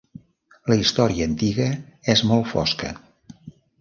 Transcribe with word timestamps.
La 0.71 0.77
història 0.83 1.27
antiga 1.31 1.67
és 2.15 2.25
molt 2.33 2.51
fosca. 2.55 2.91